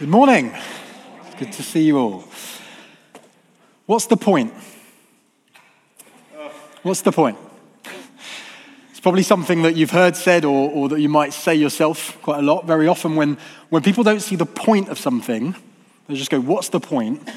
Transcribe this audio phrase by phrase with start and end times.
[0.00, 0.54] Good morning.
[1.26, 2.24] It's good to see you all.
[3.84, 4.54] What's the point?
[6.82, 7.36] What's the point?
[8.92, 12.38] It's probably something that you've heard said or, or that you might say yourself quite
[12.38, 12.64] a lot.
[12.64, 13.36] Very often, when,
[13.68, 15.54] when people don't see the point of something,
[16.08, 17.28] they just go, What's the point?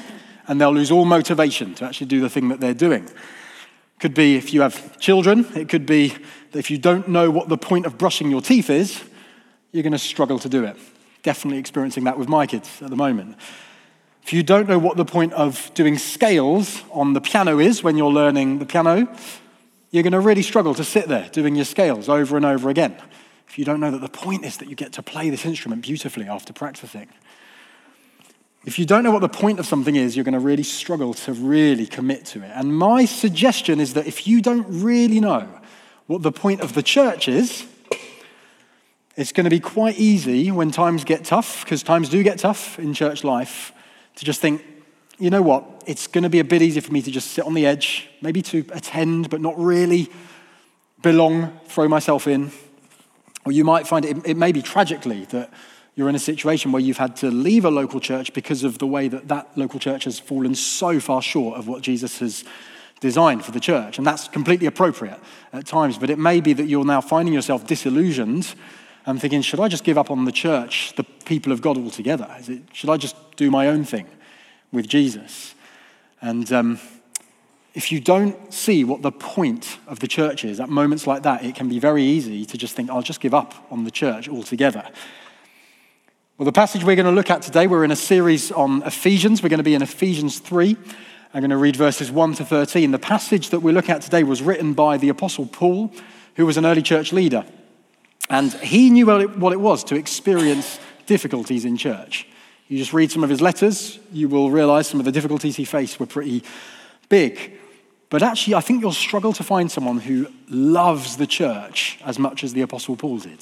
[0.48, 3.10] And they'll lose all motivation to actually do the thing that they're doing.
[3.98, 6.14] Could be if you have children, it could be
[6.52, 9.04] that if you don't know what the point of brushing your teeth is,
[9.70, 10.78] you're going to struggle to do it.
[11.24, 13.36] Definitely experiencing that with my kids at the moment.
[14.22, 17.96] If you don't know what the point of doing scales on the piano is when
[17.96, 19.08] you're learning the piano,
[19.90, 22.96] you're going to really struggle to sit there doing your scales over and over again.
[23.48, 25.82] If you don't know that the point is that you get to play this instrument
[25.82, 27.08] beautifully after practicing.
[28.64, 31.14] If you don't know what the point of something is, you're going to really struggle
[31.14, 32.50] to really commit to it.
[32.54, 35.48] And my suggestion is that if you don't really know
[36.06, 37.66] what the point of the church is,
[39.16, 42.78] it's going to be quite easy when times get tough, because times do get tough
[42.78, 43.72] in church life,
[44.16, 44.64] to just think,
[45.18, 47.44] you know what, it's going to be a bit easier for me to just sit
[47.44, 50.10] on the edge, maybe to attend, but not really
[51.02, 52.50] belong, throw myself in.
[53.44, 55.52] Or you might find it, it may be tragically that
[55.94, 58.86] you're in a situation where you've had to leave a local church because of the
[58.86, 62.44] way that that local church has fallen so far short of what Jesus has
[62.98, 63.98] designed for the church.
[63.98, 65.20] And that's completely appropriate
[65.52, 68.54] at times, but it may be that you're now finding yourself disillusioned
[69.06, 72.28] and thinking, should I just give up on the church, the people of God altogether?
[72.48, 74.06] It, should I just do my own thing
[74.72, 75.54] with Jesus?
[76.20, 76.80] And um,
[77.74, 81.44] if you don't see what the point of the church is at moments like that,
[81.44, 84.28] it can be very easy to just think, I'll just give up on the church
[84.28, 84.88] altogether.
[86.38, 89.42] Well, the passage we're going to look at today, we're in a series on Ephesians.
[89.42, 90.76] We're going to be in Ephesians 3.
[91.32, 92.90] I'm going to read verses 1 to 13.
[92.90, 95.92] The passage that we're looking at today was written by the Apostle Paul,
[96.36, 97.44] who was an early church leader.
[98.30, 102.26] And he knew what it was to experience difficulties in church.
[102.68, 105.64] You just read some of his letters, you will realize some of the difficulties he
[105.64, 106.42] faced were pretty
[107.08, 107.58] big.
[108.08, 112.44] But actually, I think you'll struggle to find someone who loves the church as much
[112.44, 113.40] as the Apostle Paul did.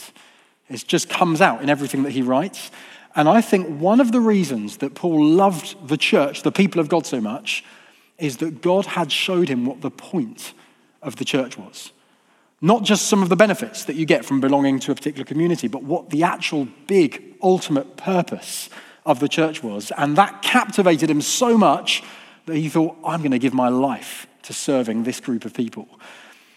[0.69, 2.71] It just comes out in everything that he writes.
[3.15, 6.89] And I think one of the reasons that Paul loved the church, the people of
[6.89, 7.65] God, so much,
[8.19, 10.55] is that God had showed him what the point
[11.03, 11.93] of the church was.
[12.65, 15.67] Not just some of the benefits that you get from belonging to a particular community,
[15.67, 18.71] but what the actual big, ultimate purpose
[19.05, 19.91] of the church was.
[19.99, 22.05] And that captivated him so much
[22.47, 25.89] that he thought, I'm going to give my life to serving this group of people.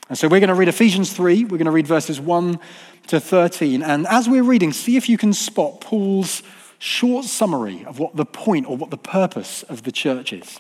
[0.08, 1.46] And so we're going to read Ephesians 3.
[1.46, 2.60] We're going to read verses 1
[3.08, 3.82] to 13.
[3.82, 6.44] And as we're reading, see if you can spot Paul's
[6.78, 10.60] short summary of what the point or what the purpose of the church is.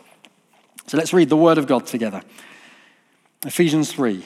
[0.87, 2.23] So let's read the word of God together.
[3.45, 4.25] Ephesians 3.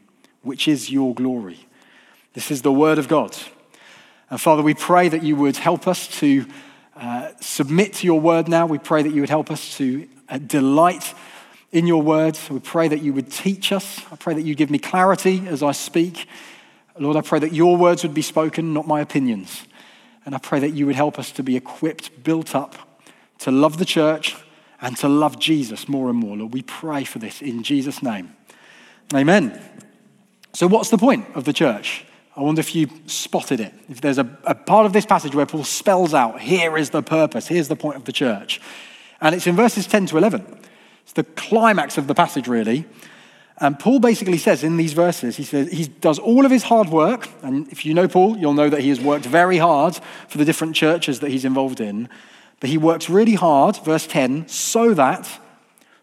[0.41, 1.67] which is your glory.
[2.33, 3.35] This is the word of God.
[4.29, 6.45] And Father, we pray that you would help us to
[6.95, 8.65] uh, submit to your word now.
[8.65, 10.07] We pray that you would help us to
[10.47, 11.13] delight
[11.71, 12.37] in your word.
[12.49, 14.01] We pray that you would teach us.
[14.11, 16.27] I pray that you give me clarity as I speak.
[16.97, 19.65] Lord, I pray that your words would be spoken, not my opinions.
[20.25, 23.01] And I pray that you would help us to be equipped, built up,
[23.39, 24.35] to love the church
[24.79, 26.37] and to love Jesus more and more.
[26.37, 28.35] Lord, we pray for this in Jesus' name.
[29.13, 29.59] Amen.
[30.53, 32.05] So, what's the point of the church?
[32.35, 33.73] I wonder if you spotted it.
[33.89, 37.03] If there's a, a part of this passage where Paul spells out, here is the
[37.03, 38.61] purpose, here's the point of the church.
[39.19, 40.59] And it's in verses 10 to 11.
[41.03, 42.85] It's the climax of the passage, really.
[43.57, 46.89] And Paul basically says in these verses, he says he does all of his hard
[46.89, 47.29] work.
[47.43, 50.45] And if you know Paul, you'll know that he has worked very hard for the
[50.45, 52.09] different churches that he's involved in.
[52.59, 55.27] But he works really hard, verse 10, so that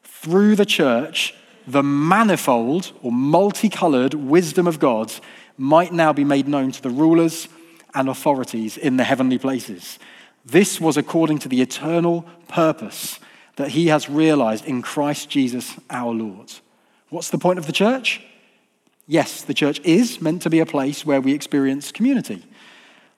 [0.04, 1.34] through the church,
[1.68, 5.12] the manifold or multicolored wisdom of God
[5.58, 7.46] might now be made known to the rulers
[7.94, 9.98] and authorities in the heavenly places.
[10.46, 13.20] This was according to the eternal purpose
[13.56, 16.52] that he has realized in Christ Jesus our Lord.
[17.10, 18.22] What's the point of the church?
[19.06, 22.44] Yes, the church is meant to be a place where we experience community.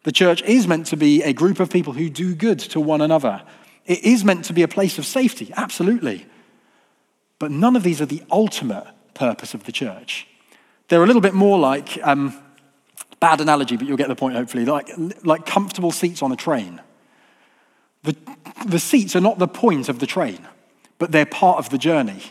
[0.03, 3.01] The church is meant to be a group of people who do good to one
[3.01, 3.43] another.
[3.87, 6.27] It is meant to be a place of safety, absolutely.
[7.41, 10.29] But none of these are the ultimate purpose of the church.
[10.87, 12.39] They're a little bit more like, um,
[13.19, 14.89] bad analogy, but you'll get the point hopefully, like,
[15.25, 16.81] like comfortable seats on a train.
[18.03, 18.17] The,
[18.67, 20.39] the seats are not the point of the train,
[20.99, 22.23] but they're part of the journey.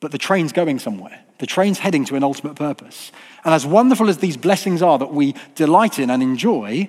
[0.00, 1.20] But the train's going somewhere.
[1.38, 3.12] The train's heading to an ultimate purpose.
[3.44, 6.88] And as wonderful as these blessings are that we delight in and enjoy,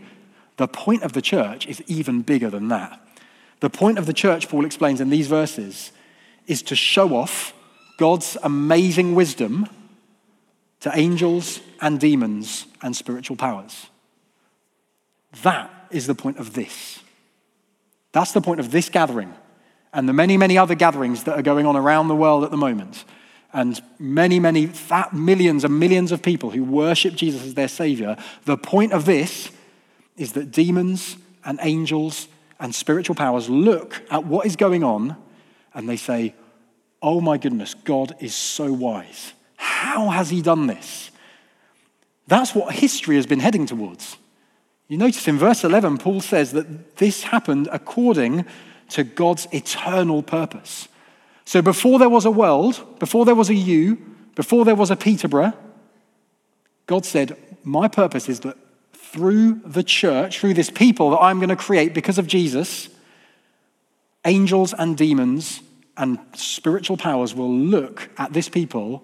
[0.57, 3.01] the point of the church is even bigger than that.
[3.59, 5.91] The point of the church, Paul explains in these verses,
[6.47, 7.53] is to show off
[7.97, 9.67] God's amazing wisdom
[10.81, 13.87] to angels and demons and spiritual powers.
[15.43, 16.99] That is the point of this.
[18.11, 19.33] That's the point of this gathering
[19.93, 22.57] and the many, many other gatherings that are going on around the world at the
[22.57, 23.05] moment.
[23.53, 24.69] And many, many
[25.13, 28.17] millions and millions of people who worship Jesus as their Savior.
[28.43, 29.51] The point of this
[30.17, 31.15] is that demons
[31.45, 32.27] and angels
[32.59, 35.15] and spiritual powers look at what is going on
[35.75, 36.33] and they say,
[37.01, 39.33] Oh my goodness, God is so wise.
[39.57, 41.11] How has He done this?
[42.27, 44.17] That's what history has been heading towards.
[44.87, 48.45] You notice in verse 11, Paul says that this happened according
[48.89, 50.87] to God's eternal purpose.
[51.43, 53.97] So before there was a world, before there was a you,
[54.35, 55.53] before there was a Peterborough,
[56.87, 58.57] God said, My purpose is that
[58.93, 62.89] through the church, through this people that I'm going to create because of Jesus,
[64.25, 65.61] angels and demons
[65.97, 69.03] and spiritual powers will look at this people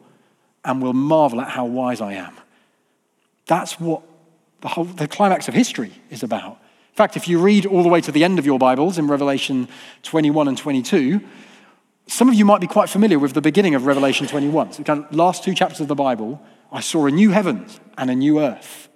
[0.65, 2.35] and will marvel at how wise I am.
[3.45, 4.01] That's what
[4.61, 6.51] the, whole, the climax of history is about.
[6.51, 9.07] In fact, if you read all the way to the end of your Bibles in
[9.07, 9.67] Revelation
[10.03, 11.21] 21 and 22,
[12.07, 14.73] some of you might be quite familiar with the beginning of Revelation 21.
[14.73, 16.41] So, the last two chapters of the Bible,
[16.71, 18.89] I saw a new heavens and a new earth.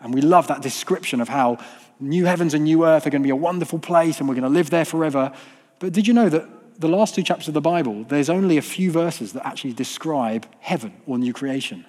[0.00, 1.58] And we love that description of how
[2.00, 4.42] new heavens and new earth are going to be a wonderful place and we're going
[4.42, 5.32] to live there forever.
[5.78, 8.62] But did you know that the last two chapters of the Bible, there's only a
[8.62, 11.84] few verses that actually describe heaven or new creation?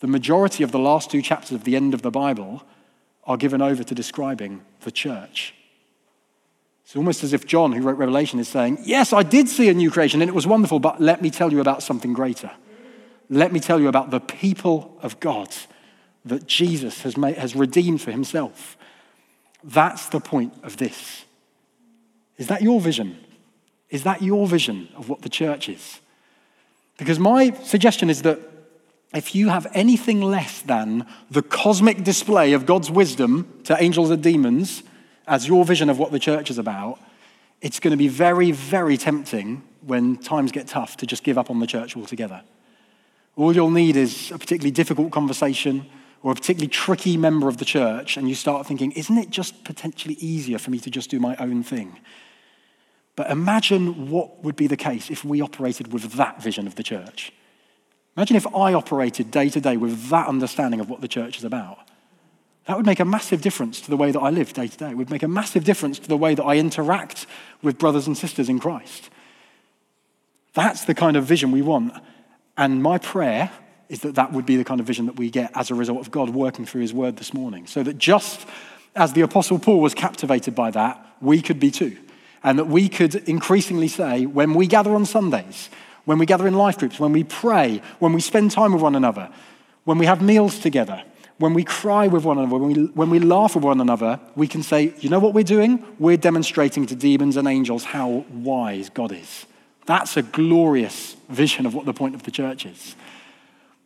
[0.00, 2.62] The majority of the last two chapters of the end of the Bible
[3.24, 5.54] are given over to describing the church.
[6.84, 9.74] It's almost as if John, who wrote Revelation, is saying, Yes, I did see a
[9.74, 12.50] new creation and it was wonderful, but let me tell you about something greater.
[13.30, 15.48] Let me tell you about the people of God
[16.24, 18.76] that Jesus has, made, has redeemed for himself.
[19.64, 21.24] That's the point of this.
[22.38, 23.18] Is that your vision?
[23.90, 26.00] Is that your vision of what the church is?
[26.96, 28.38] Because my suggestion is that
[29.14, 34.22] if you have anything less than the cosmic display of God's wisdom to angels and
[34.22, 34.82] demons
[35.26, 36.98] as your vision of what the church is about,
[37.60, 41.50] it's going to be very, very tempting when times get tough to just give up
[41.50, 42.42] on the church altogether.
[43.36, 45.86] All you'll need is a particularly difficult conversation
[46.22, 49.64] or a particularly tricky member of the church, and you start thinking, isn't it just
[49.64, 51.98] potentially easier for me to just do my own thing?
[53.16, 56.82] But imagine what would be the case if we operated with that vision of the
[56.82, 57.32] church.
[58.16, 61.44] Imagine if I operated day to day with that understanding of what the church is
[61.44, 61.78] about.
[62.66, 64.90] That would make a massive difference to the way that I live day to day.
[64.90, 67.26] It would make a massive difference to the way that I interact
[67.62, 69.10] with brothers and sisters in Christ.
[70.54, 71.92] That's the kind of vision we want.
[72.56, 73.50] And my prayer
[73.92, 76.00] is that that would be the kind of vision that we get as a result
[76.00, 77.66] of God working through his word this morning.
[77.66, 78.46] So that just
[78.96, 81.98] as the Apostle Paul was captivated by that, we could be too.
[82.42, 85.68] And that we could increasingly say, when we gather on Sundays,
[86.06, 88.94] when we gather in life groups, when we pray, when we spend time with one
[88.94, 89.28] another,
[89.84, 91.02] when we have meals together,
[91.36, 94.48] when we cry with one another, when we, when we laugh with one another, we
[94.48, 95.84] can say, you know what we're doing?
[95.98, 99.44] We're demonstrating to demons and angels how wise God is.
[99.84, 102.96] That's a glorious vision of what the point of the church is.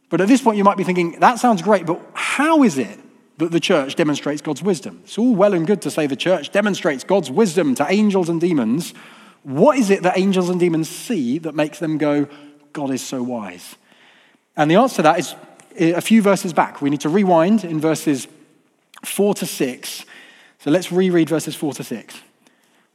[0.09, 2.99] But at this point, you might be thinking, that sounds great, but how is it
[3.39, 5.01] that the church demonstrates God's wisdom?
[5.05, 8.41] It's all well and good to say the church demonstrates God's wisdom to angels and
[8.41, 8.95] demons.
[9.43, 12.29] What is it that angels and demons see that makes them go,
[12.73, 13.77] God is so wise?
[14.57, 15.35] And the answer to that is
[15.77, 16.81] eh, a few verses back.
[16.81, 18.29] We need to rewind in verses
[19.05, 20.05] four to six.
[20.61, 22.21] So let's reread verses four to six.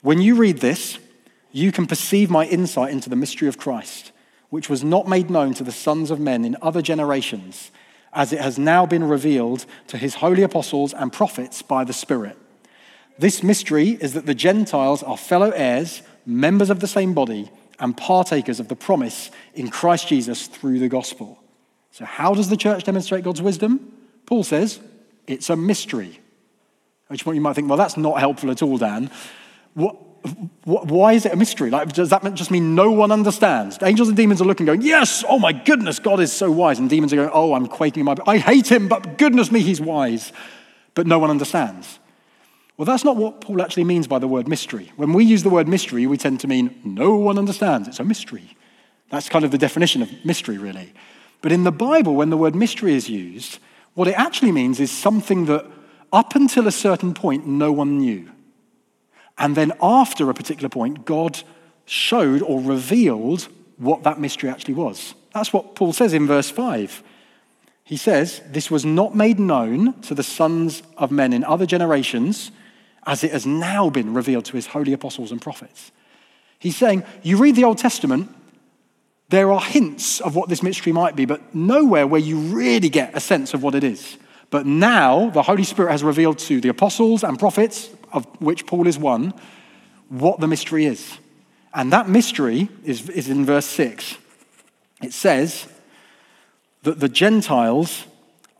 [0.01, 0.97] When you read this,
[1.51, 4.10] you can perceive my insight into the mystery of Christ,
[4.51, 7.71] which was not made known to the sons of men in other generations,
[8.13, 12.37] as it has now been revealed to his holy apostles and prophets by the Spirit.
[13.17, 17.95] This mystery is that the Gentiles are fellow heirs, members of the same body, and
[17.95, 21.41] partakers of the promise in Christ Jesus through the gospel.
[21.91, 23.93] So, how does the church demonstrate God's wisdom?
[24.25, 24.79] Paul says
[25.27, 26.19] it's a mystery.
[27.05, 29.09] At which point you might think, well, that's not helpful at all, Dan.
[29.73, 29.95] What,
[30.63, 31.69] why is it a mystery?
[31.69, 33.77] Like, does that just mean no one understands?
[33.81, 36.79] Angels and demons are looking, going, yes, oh my goodness, God is so wise.
[36.79, 39.61] And demons are going, oh, I'm quaking in my, I hate him, but goodness me,
[39.61, 40.31] he's wise.
[40.93, 41.99] But no one understands.
[42.77, 44.91] Well, that's not what Paul actually means by the word mystery.
[44.95, 47.87] When we use the word mystery, we tend to mean no one understands.
[47.87, 48.55] It's a mystery.
[49.09, 50.93] That's kind of the definition of mystery, really.
[51.41, 53.59] But in the Bible, when the word mystery is used,
[53.93, 55.65] what it actually means is something that
[56.13, 58.29] up until a certain point, no one knew.
[59.37, 61.41] And then after a particular point, God
[61.85, 63.47] showed or revealed
[63.77, 65.13] what that mystery actually was.
[65.33, 67.03] That's what Paul says in verse 5.
[67.83, 72.51] He says, This was not made known to the sons of men in other generations,
[73.05, 75.91] as it has now been revealed to his holy apostles and prophets.
[76.59, 78.29] He's saying, You read the Old Testament,
[79.29, 83.15] there are hints of what this mystery might be, but nowhere where you really get
[83.15, 84.17] a sense of what it is.
[84.49, 88.87] But now the Holy Spirit has revealed to the apostles and prophets, of which Paul
[88.87, 89.33] is one,
[90.09, 91.17] what the mystery is.
[91.73, 94.17] And that mystery is, is in verse 6.
[95.01, 95.67] It says
[96.83, 98.05] that the Gentiles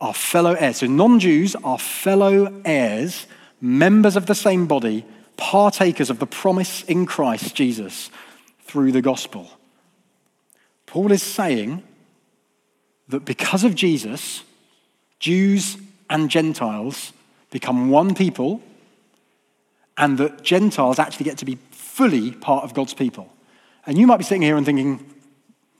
[0.00, 0.78] are fellow heirs.
[0.78, 3.26] So non Jews are fellow heirs,
[3.60, 5.04] members of the same body,
[5.36, 8.10] partakers of the promise in Christ Jesus
[8.64, 9.50] through the gospel.
[10.86, 11.82] Paul is saying
[13.08, 14.42] that because of Jesus,
[15.20, 15.76] Jews
[16.10, 17.12] and Gentiles
[17.50, 18.62] become one people,
[19.96, 23.32] and that Gentiles actually get to be fully part of God's people.
[23.86, 25.04] And you might be sitting here and thinking,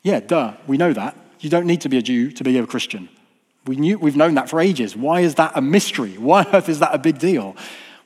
[0.02, 1.16] yeah, duh, we know that.
[1.40, 3.08] You don't need to be a Jew to be a Christian.
[3.66, 4.96] We knew, we've known that for ages.
[4.96, 6.12] Why is that a mystery?
[6.18, 7.56] Why on earth is that a big deal?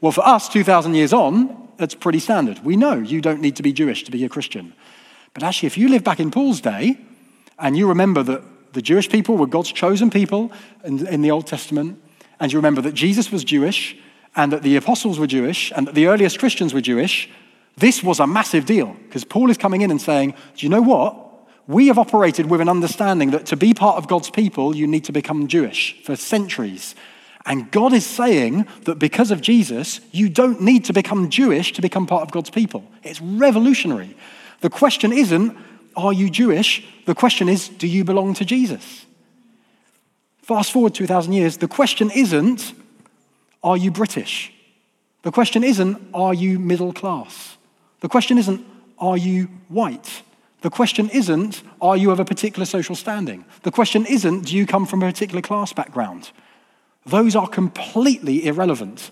[0.01, 2.65] Well, for us, 2,000 years on, that's pretty standard.
[2.65, 4.75] We know you don't need to be Jewish to be a Christian.
[5.35, 6.99] But actually, if you live back in Paul's day
[7.59, 10.53] and you remember that the Jewish people were God's chosen people
[10.85, 12.01] in, in the Old Testament,
[12.39, 13.97] and you remember that Jesus was Jewish
[14.37, 17.29] and that the apostles were Jewish and that the earliest Christians were Jewish,
[17.77, 20.83] this was a massive deal because Paul is coming in and saying, Do you know
[20.83, 21.23] what?
[21.67, 25.05] We have operated with an understanding that to be part of God's people, you need
[25.05, 26.95] to become Jewish for centuries.
[27.45, 31.83] And God is saying that because of Jesus, you don't need to become Jewish to
[31.83, 32.85] become part of God's people.
[33.03, 34.17] It's revolutionary.
[34.61, 35.57] The question isn't,
[35.97, 36.87] are you Jewish?
[37.07, 39.07] The question is, do you belong to Jesus?
[40.43, 42.73] Fast forward 2,000 years, the question isn't,
[43.67, 44.53] are you British?
[45.23, 47.57] The question isn't, are you middle class?
[47.99, 48.65] The question isn't,
[48.97, 50.23] are you white?
[50.61, 53.45] The question isn't, are you of a particular social standing?
[53.65, 56.31] The question isn't, do you come from a particular class background?
[57.05, 59.11] Those are completely irrelevant.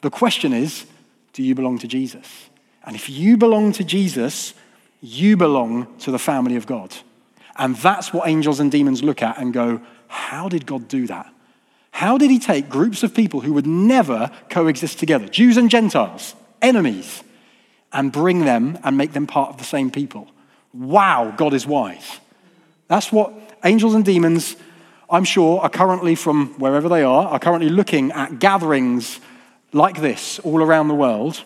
[0.00, 0.86] The question is,
[1.32, 2.50] do you belong to Jesus?
[2.84, 4.54] And if you belong to Jesus,
[5.00, 6.94] you belong to the family of God.
[7.56, 11.33] And that's what angels and demons look at and go, How did God do that?
[11.94, 16.34] How did he take groups of people who would never coexist together, Jews and Gentiles,
[16.60, 17.22] enemies,
[17.92, 20.26] and bring them and make them part of the same people?
[20.72, 22.18] Wow, God is wise.
[22.88, 23.32] That's what
[23.64, 24.56] angels and demons,
[25.08, 29.20] I'm sure, are currently from wherever they are, are currently looking at gatherings
[29.72, 31.44] like this all around the world.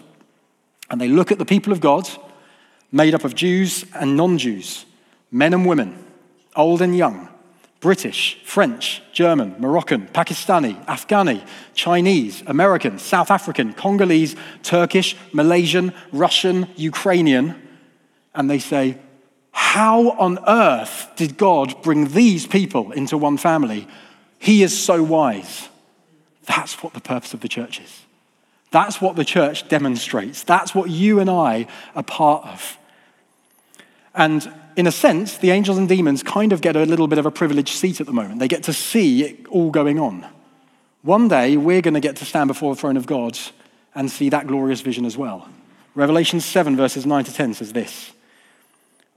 [0.89, 2.09] And they look at the people of God
[2.91, 4.87] made up of Jews and non Jews,
[5.31, 6.03] men and women,
[6.57, 7.29] old and young,
[7.81, 17.55] British, French, German, Moroccan, Pakistani, Afghani, Chinese, American, South African, Congolese, Turkish, Malaysian, Russian, Ukrainian.
[18.35, 18.99] And they say,
[19.53, 23.87] How on earth did God bring these people into one family?
[24.39, 25.69] He is so wise.
[26.47, 28.03] That's what the purpose of the church is.
[28.71, 30.43] That's what the church demonstrates.
[30.43, 32.79] That's what you and I are part of.
[34.19, 37.25] And in a sense, the angels and demons kind of get a little bit of
[37.25, 38.41] a privileged seat at the moment.
[38.41, 40.27] They get to see it all going on.
[41.03, 43.39] One day, we're going to get to stand before the throne of God
[43.95, 45.49] and see that glorious vision as well.
[45.95, 48.13] Revelation 7, verses 9 to 10 says this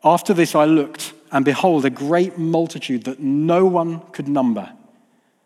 [0.04, 4.72] After this, I looked, and behold, a great multitude that no one could number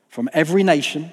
[0.10, 1.12] from every nation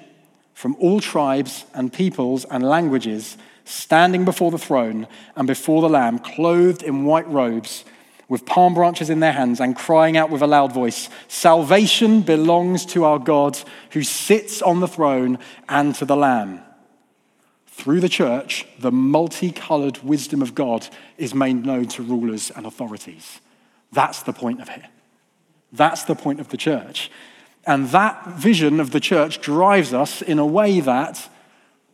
[0.53, 6.19] from all tribes and peoples and languages standing before the throne and before the Lamb,
[6.19, 7.85] clothed in white robes,
[8.29, 12.85] with palm branches in their hands, and crying out with a loud voice Salvation belongs
[12.87, 13.59] to our God
[13.91, 15.37] who sits on the throne
[15.67, 16.61] and to the Lamb.
[17.73, 20.87] through the church, the multicolored wisdom of God
[21.17, 23.41] is made known to rulers and authorities.
[23.91, 24.83] That's the point of it.
[25.71, 27.09] That's the point of the church.
[27.65, 31.27] And that vision of the church drives us in a way that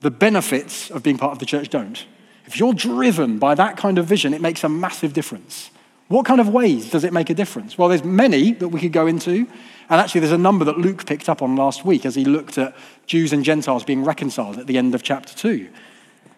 [0.01, 2.05] the benefits of being part of the church don't.
[2.45, 5.71] If you're driven by that kind of vision, it makes a massive difference.
[6.10, 7.78] What kind of ways does it make a difference?
[7.78, 9.48] Well, there's many that we could go into.
[9.89, 12.58] And actually, there's a number that Luke picked up on last week as he looked
[12.58, 12.75] at
[13.06, 15.70] Jews and Gentiles being reconciled at the end of chapter 2.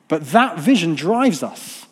[0.09, 1.85] But that vision drives us.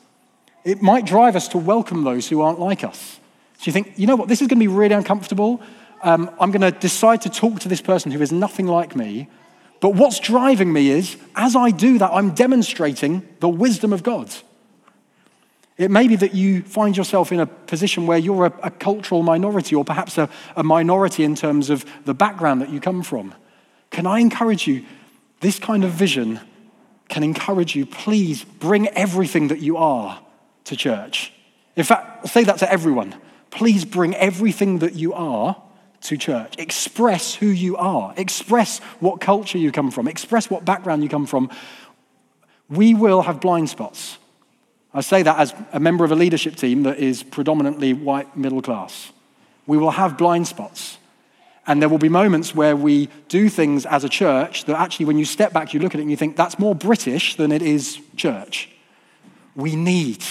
[0.65, 3.19] It might drive us to welcome those who aren't like us.
[3.57, 5.62] So you think, you know what, this is going to be really uncomfortable.
[6.03, 9.29] Um, I'm going to decide to talk to this person who is nothing like me.
[9.79, 14.33] But what's driving me is, as I do that, I'm demonstrating the wisdom of God.
[15.79, 19.24] It may be that you find yourself in a position where you're a, a cultural
[19.24, 23.33] minority or perhaps a, a minority in terms of the background that you come from.
[23.89, 24.83] Can I encourage you?
[25.39, 26.41] This kind of vision
[27.07, 27.86] can encourage you.
[27.86, 30.21] Please bring everything that you are
[30.65, 31.31] to church.
[31.77, 33.15] In fact, say that to everyone.
[33.50, 35.59] Please bring everything that you are
[36.01, 36.55] to church.
[36.57, 38.13] Express who you are.
[38.17, 40.09] Express what culture you come from.
[40.09, 41.50] Express what background you come from.
[42.69, 44.18] We will have blind spots.
[44.93, 48.62] I say that as a member of a leadership team that is predominantly white middle
[48.62, 49.12] class.
[49.67, 50.98] We will have blind spots.
[51.67, 55.19] And there will be moments where we do things as a church that actually, when
[55.19, 57.62] you step back, you look at it and you think, that's more British than it
[57.62, 58.69] is church.
[59.55, 60.24] We need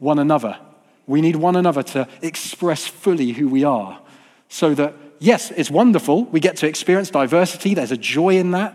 [0.00, 0.58] one another.
[1.06, 4.00] We need one another to express fully who we are.
[4.48, 6.24] So that, yes, it's wonderful.
[6.24, 8.74] We get to experience diversity, there's a joy in that.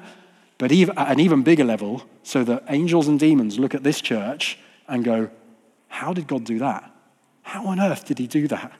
[0.57, 4.57] But at an even bigger level, so that angels and demons look at this church
[4.87, 5.29] and go,
[5.87, 6.91] How did God do that?
[7.41, 8.71] How on earth did he do that?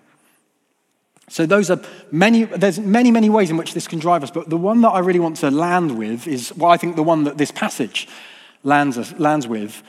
[1.27, 1.81] So those are
[2.11, 4.89] many, there's many, many ways in which this can drive us, but the one that
[4.89, 8.07] I really want to land with is well, I think the one that this passage
[8.63, 9.81] lands, lands with,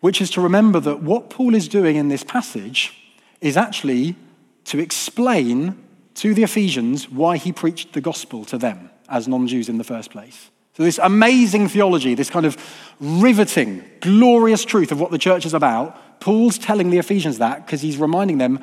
[0.00, 2.94] which is to remember that what Paul is doing in this passage
[3.40, 4.16] is actually
[4.64, 5.82] to explain
[6.14, 9.84] to the Ephesians why he preached the gospel to them as non Jews in the
[9.84, 10.50] first place.
[10.76, 12.58] So, this amazing theology, this kind of
[13.00, 17.80] riveting, glorious truth of what the church is about, Paul's telling the Ephesians that because
[17.80, 18.60] he's reminding them,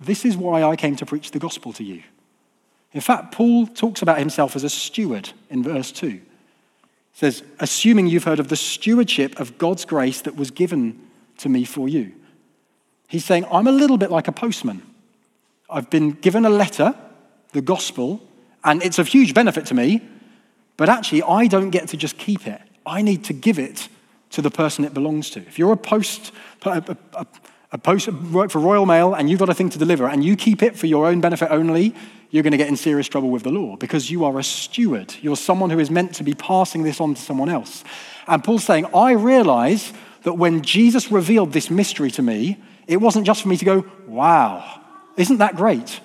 [0.00, 2.02] this is why I came to preach the gospel to you.
[2.92, 6.08] In fact, Paul talks about himself as a steward in verse 2.
[6.08, 6.20] He
[7.12, 11.00] says, assuming you've heard of the stewardship of God's grace that was given
[11.38, 12.12] to me for you.
[13.06, 14.82] He's saying, I'm a little bit like a postman.
[15.70, 16.96] I've been given a letter,
[17.52, 18.20] the gospel,
[18.64, 20.02] and it's of huge benefit to me,
[20.82, 22.60] but actually, I don't get to just keep it.
[22.84, 23.88] I need to give it
[24.30, 25.38] to the person it belongs to.
[25.38, 26.32] If you're a post,
[26.64, 27.26] a, a,
[27.70, 30.34] a post work for Royal Mail and you've got a thing to deliver and you
[30.34, 31.94] keep it for your own benefit only,
[32.30, 35.14] you're going to get in serious trouble with the law because you are a steward.
[35.22, 37.84] You're someone who is meant to be passing this on to someone else.
[38.26, 39.92] And Paul's saying, I realize
[40.24, 43.86] that when Jesus revealed this mystery to me, it wasn't just for me to go,
[44.08, 44.80] wow,
[45.16, 46.00] isn't that great?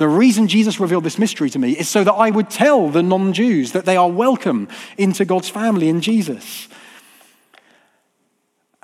[0.00, 3.02] The reason Jesus revealed this mystery to me is so that I would tell the
[3.02, 6.68] non Jews that they are welcome into God's family in Jesus.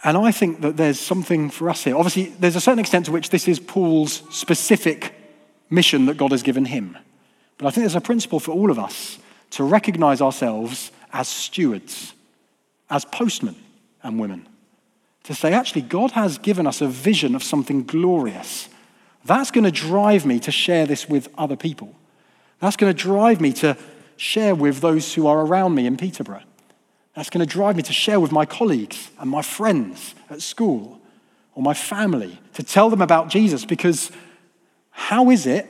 [0.04, 1.96] And I think that there's something for us here.
[1.96, 5.14] Obviously, there's a certain extent to which this is Paul's specific
[5.70, 6.98] mission that God has given him.
[7.56, 9.18] But I think there's a principle for all of us
[9.52, 12.12] to recognize ourselves as stewards,
[12.90, 13.56] as postmen
[14.02, 14.46] and women.
[15.24, 18.68] To say, actually, God has given us a vision of something glorious
[19.26, 21.94] that's going to drive me to share this with other people.
[22.60, 23.76] That's going to drive me to
[24.16, 26.42] share with those who are around me in Peterborough.
[27.14, 31.00] That's going to drive me to share with my colleagues and my friends at school
[31.54, 34.10] or my family, to tell them about Jesus, because
[34.90, 35.66] how is it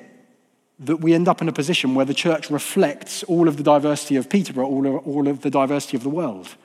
[0.81, 4.17] that we end up in a position where the church reflects all of the diversity
[4.17, 6.57] of Peterborough, all of, all of the diversity of the world?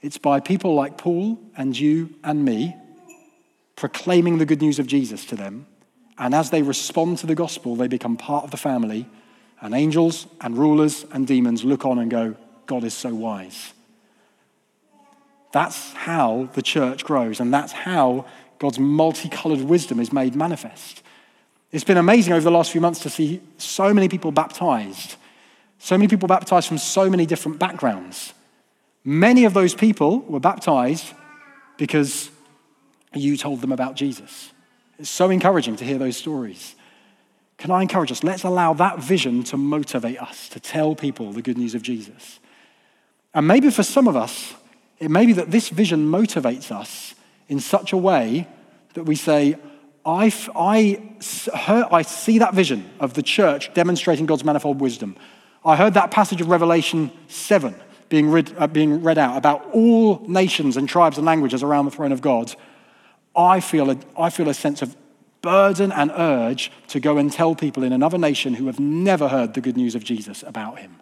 [0.00, 2.74] It's by people like Paul and you and me
[3.76, 5.66] proclaiming the good news of Jesus to them
[6.18, 9.06] and as they respond to the gospel, they become part of the family.
[9.60, 13.72] And angels and rulers and demons look on and go, God is so wise.
[15.52, 18.26] That's how the church grows, and that's how
[18.58, 21.02] God's multicolored wisdom is made manifest.
[21.72, 25.16] It's been amazing over the last few months to see so many people baptized,
[25.78, 28.34] so many people baptized from so many different backgrounds.
[29.04, 31.12] Many of those people were baptized
[31.76, 32.30] because
[33.14, 34.52] you told them about Jesus.
[34.98, 36.74] It's so encouraging to hear those stories.
[37.58, 38.22] Can I encourage us?
[38.22, 42.38] Let's allow that vision to motivate us to tell people the good news of Jesus.
[43.34, 44.54] And maybe for some of us,
[44.98, 47.14] it may be that this vision motivates us
[47.48, 48.48] in such a way
[48.94, 49.56] that we say,
[50.04, 51.02] I, I,
[51.54, 55.16] heard, I see that vision of the church demonstrating God's manifold wisdom.
[55.64, 57.74] I heard that passage of Revelation 7
[58.08, 61.90] being read, uh, being read out about all nations and tribes and languages around the
[61.90, 62.54] throne of God,
[63.36, 64.96] I feel, a, I feel a sense of
[65.42, 69.54] burden and urge to go and tell people in another nation who have never heard
[69.54, 70.96] the good news of Jesus about him.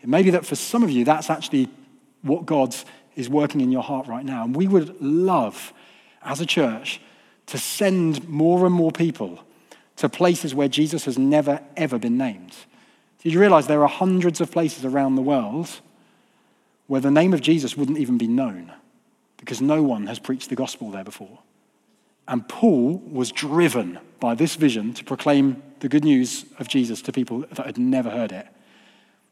[0.00, 1.68] It may be that for some of you, that's actually
[2.22, 2.74] what God
[3.16, 4.44] is working in your heart right now.
[4.44, 5.72] And we would love,
[6.22, 7.00] as a church,
[7.46, 9.40] to send more and more people
[9.96, 12.54] to places where Jesus has never, ever been named.
[13.22, 15.68] Did you realize there are hundreds of places around the world
[16.86, 18.72] where the name of Jesus wouldn't even be known
[19.36, 21.38] because no one has preached the gospel there before?
[22.28, 27.12] And Paul was driven by this vision to proclaim the good news of Jesus to
[27.12, 28.46] people that had never heard it.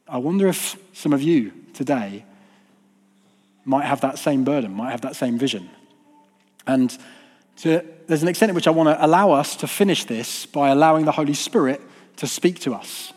[0.09, 2.25] I wonder if some of you today
[3.65, 5.71] might have that same burden, might have that same vision.
[6.67, 6.97] And
[7.59, 10.71] to, there's an extent in which I want to allow us to finish this by
[10.71, 11.81] allowing the Holy Spirit
[12.17, 13.13] to speak to us.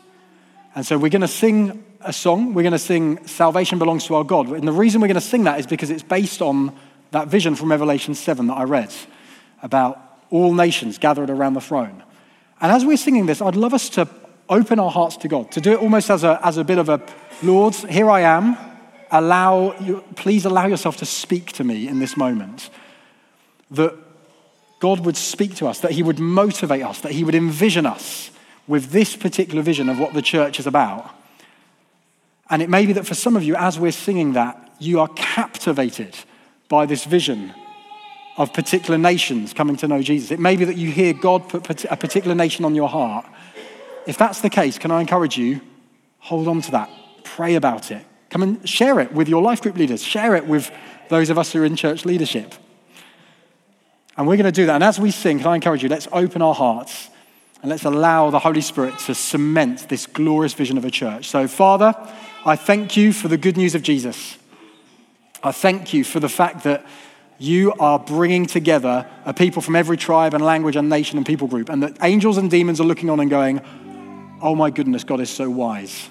[0.76, 2.54] And so we're going to sing a song.
[2.54, 4.48] We're going to sing Salvation Belongs to Our God.
[4.50, 6.76] And the reason we're going to sing that is because it's based on
[7.10, 8.92] that vision from Revelation 7 that I read
[9.64, 10.00] about
[10.30, 12.04] all nations gathered around the throne.
[12.60, 14.06] And as we're singing this, I'd love us to
[14.48, 16.88] open our hearts to God, to do it almost as a, as a bit of
[16.88, 17.02] a,
[17.42, 18.56] Lord, here I am.
[19.10, 22.68] Allow you, please allow yourself to speak to me in this moment.
[23.70, 23.94] That
[24.80, 28.30] God would speak to us, that He would motivate us, that He would envision us
[28.66, 31.10] with this particular vision of what the church is about.
[32.50, 35.08] And it may be that for some of you, as we're singing that, you are
[35.08, 36.14] captivated
[36.68, 37.54] by this vision
[38.36, 40.30] of particular nations coming to know Jesus.
[40.30, 43.26] It may be that you hear God put a particular nation on your heart.
[44.06, 45.60] If that's the case, can I encourage you?
[46.18, 46.90] Hold on to that.
[47.22, 48.04] Pray about it.
[48.30, 50.02] Come and share it with your life group leaders.
[50.02, 50.70] Share it with
[51.08, 52.54] those of us who are in church leadership.
[54.16, 54.74] And we're going to do that.
[54.74, 55.88] And as we sing, can I encourage you?
[55.88, 57.10] Let's open our hearts
[57.62, 61.28] and let's allow the Holy Spirit to cement this glorious vision of a church.
[61.28, 61.94] So, Father,
[62.44, 64.38] I thank you for the good news of Jesus.
[65.42, 66.84] I thank you for the fact that
[67.38, 71.48] you are bringing together a people from every tribe and language and nation and people
[71.48, 73.60] group, and the angels and demons are looking on and going,
[74.40, 76.08] Oh my goodness, God is so wise.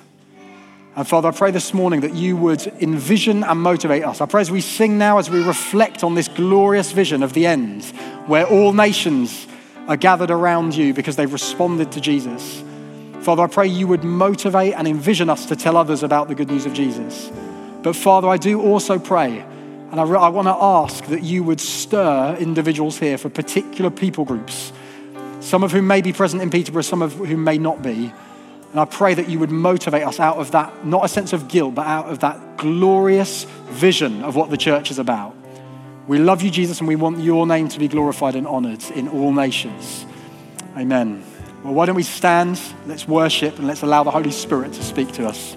[0.95, 4.21] And Father, I pray this morning that you would envision and motivate us.
[4.21, 7.47] I pray as we sing now, as we reflect on this glorious vision of the
[7.47, 7.83] end,
[8.27, 9.47] where all nations
[9.87, 12.63] are gathered around you because they've responded to Jesus.
[13.21, 16.49] Father, I pray you would motivate and envision us to tell others about the good
[16.49, 17.31] news of Jesus.
[17.81, 19.45] But Father, I do also pray
[19.93, 23.91] and I, re- I want to ask that you would stir individuals here for particular
[23.91, 24.73] people groups,
[25.39, 28.11] some of whom may be present in Peterborough, some of whom may not be.
[28.71, 31.47] And I pray that you would motivate us out of that, not a sense of
[31.47, 35.35] guilt, but out of that glorious vision of what the church is about.
[36.07, 39.07] We love you, Jesus, and we want your name to be glorified and honored in
[39.09, 40.07] all nations.
[40.75, 41.23] Amen.
[41.63, 42.59] Well, why don't we stand?
[42.87, 45.55] Let's worship and let's allow the Holy Spirit to speak to us.